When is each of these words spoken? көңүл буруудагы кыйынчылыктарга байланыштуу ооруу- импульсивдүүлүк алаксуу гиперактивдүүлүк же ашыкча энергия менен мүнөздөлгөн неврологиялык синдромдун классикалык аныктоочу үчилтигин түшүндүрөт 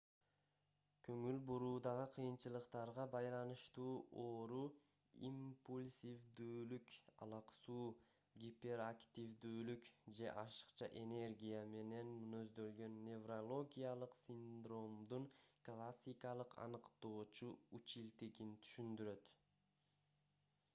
көңүл 1.05 1.35
буруудагы 1.49 2.05
кыйынчылыктарга 2.13 3.03
байланыштуу 3.15 3.89
ооруу- 4.21 4.61
импульсивдүүлүк 5.27 6.95
алаксуу 7.25 7.83
гиперактивдүүлүк 8.45 9.91
же 10.21 10.31
ашыкча 10.45 10.89
энергия 11.03 11.59
менен 11.75 12.09
мүнөздөлгөн 12.23 12.95
неврологиялык 13.09 14.17
синдромдун 14.23 15.27
классикалык 15.69 16.57
аныктоочу 16.65 17.51
үчилтигин 17.81 18.57
түшүндүрөт 18.65 19.31